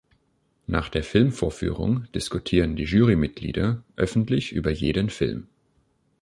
Nach 0.65 0.89
der 0.89 1.03
Filmvorführung 1.03 2.07
diskutieren 2.15 2.75
die 2.75 2.85
Jurymitglieder 2.85 3.83
öffentlich 3.97 4.51
über 4.51 4.71
jeden 4.71 5.11
Film. 5.11 5.47